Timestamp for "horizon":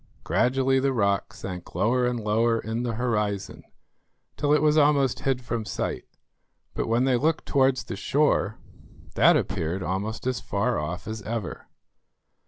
2.95-3.61